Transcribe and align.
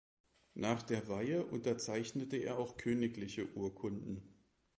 Nach 0.55 0.81
der 0.81 1.07
Weihe 1.09 1.45
unterzeichnete 1.45 2.35
er 2.37 2.57
auch 2.57 2.75
königliche 2.75 3.53
Urkunden. 3.55 4.35